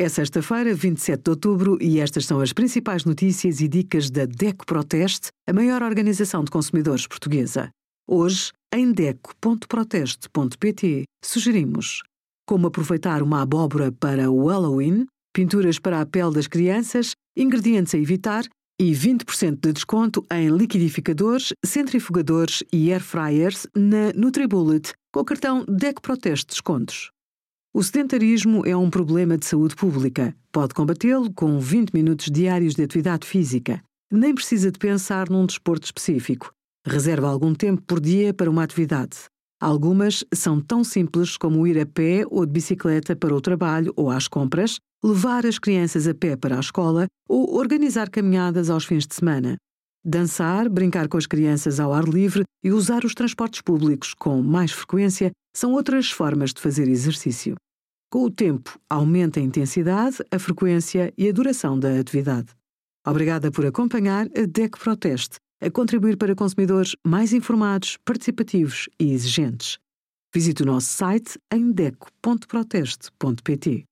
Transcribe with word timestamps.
É 0.00 0.08
sexta-feira, 0.08 0.72
27 0.72 1.24
de 1.24 1.30
outubro, 1.30 1.76
e 1.80 1.98
estas 1.98 2.24
são 2.24 2.40
as 2.40 2.52
principais 2.52 3.04
notícias 3.04 3.60
e 3.60 3.66
dicas 3.66 4.08
da 4.08 4.26
DECO 4.26 4.64
Proteste, 4.64 5.30
a 5.44 5.52
maior 5.52 5.82
organização 5.82 6.44
de 6.44 6.52
consumidores 6.52 7.08
portuguesa. 7.08 7.70
Hoje, 8.06 8.52
em 8.72 8.92
DECO.proteste.pt, 8.92 11.02
sugerimos 11.24 12.04
como 12.46 12.68
aproveitar 12.68 13.24
uma 13.24 13.42
abóbora 13.42 13.90
para 13.90 14.30
o 14.30 14.46
Halloween, 14.46 15.04
pinturas 15.34 15.80
para 15.80 16.00
a 16.00 16.06
pele 16.06 16.32
das 16.32 16.46
crianças, 16.46 17.16
ingredientes 17.36 17.92
a 17.92 17.98
evitar 17.98 18.44
e 18.80 18.92
20% 18.92 19.58
de 19.60 19.72
desconto 19.72 20.24
em 20.30 20.48
liquidificadores, 20.48 21.52
centrifugadores 21.64 22.62
e 22.72 22.92
air 22.92 23.02
fryers 23.02 23.66
na 23.74 24.12
NutriBullet 24.14 24.92
com 25.12 25.18
o 25.18 25.24
cartão 25.24 25.64
DECO 25.68 26.00
Proteste 26.00 26.46
Descontos. 26.46 27.10
O 27.74 27.82
sedentarismo 27.82 28.66
é 28.66 28.74
um 28.74 28.88
problema 28.88 29.36
de 29.36 29.44
saúde 29.44 29.76
pública. 29.76 30.34
Pode 30.50 30.72
combatê-lo 30.72 31.30
com 31.32 31.60
20 31.60 31.92
minutos 31.92 32.30
diários 32.30 32.74
de 32.74 32.82
atividade 32.82 33.26
física. 33.26 33.82
Nem 34.10 34.34
precisa 34.34 34.72
de 34.72 34.78
pensar 34.78 35.28
num 35.28 35.44
desporto 35.44 35.84
específico. 35.84 36.50
Reserva 36.86 37.28
algum 37.28 37.54
tempo 37.54 37.82
por 37.82 38.00
dia 38.00 38.32
para 38.32 38.50
uma 38.50 38.62
atividade. 38.62 39.18
Algumas 39.60 40.24
são 40.32 40.60
tão 40.60 40.82
simples 40.82 41.36
como 41.36 41.66
ir 41.66 41.78
a 41.78 41.84
pé 41.84 42.24
ou 42.30 42.46
de 42.46 42.52
bicicleta 42.52 43.14
para 43.14 43.34
o 43.34 43.40
trabalho 43.40 43.92
ou 43.96 44.10
às 44.10 44.26
compras, 44.26 44.78
levar 45.04 45.44
as 45.44 45.58
crianças 45.58 46.08
a 46.08 46.14
pé 46.14 46.36
para 46.36 46.56
a 46.56 46.60
escola 46.60 47.06
ou 47.28 47.54
organizar 47.54 48.08
caminhadas 48.08 48.70
aos 48.70 48.86
fins 48.86 49.06
de 49.06 49.14
semana. 49.14 49.56
Dançar, 50.04 50.68
brincar 50.68 51.08
com 51.08 51.16
as 51.16 51.26
crianças 51.26 51.80
ao 51.80 51.92
ar 51.92 52.04
livre 52.04 52.44
e 52.62 52.70
usar 52.70 53.04
os 53.04 53.14
transportes 53.14 53.60
públicos 53.60 54.14
com 54.14 54.40
mais 54.42 54.70
frequência 54.72 55.32
são 55.54 55.72
outras 55.72 56.10
formas 56.10 56.54
de 56.54 56.60
fazer 56.60 56.88
exercício. 56.88 57.56
Com 58.10 58.24
o 58.24 58.30
tempo, 58.30 58.78
aumenta 58.88 59.40
a 59.40 59.42
intensidade, 59.42 60.18
a 60.30 60.38
frequência 60.38 61.12
e 61.18 61.28
a 61.28 61.32
duração 61.32 61.78
da 61.78 61.98
atividade. 61.98 62.48
Obrigada 63.06 63.50
por 63.50 63.66
acompanhar 63.66 64.26
a 64.26 64.46
DEC 64.46 64.78
Proteste, 64.78 65.36
a 65.60 65.70
contribuir 65.70 66.16
para 66.16 66.34
consumidores 66.34 66.96
mais 67.06 67.32
informados, 67.32 67.98
participativos 68.04 68.88
e 68.98 69.12
exigentes. 69.12 69.78
Visite 70.34 70.62
o 70.62 70.66
nosso 70.66 70.88
site 70.88 71.38
em 71.52 71.70
deco.proteste.pt. 71.72 73.87